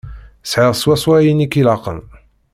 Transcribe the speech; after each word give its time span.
Sεiɣ 0.51 0.71
swaswa 0.75 1.13
ayen 1.17 1.43
i 1.45 1.47
k-ilaqen. 1.51 1.99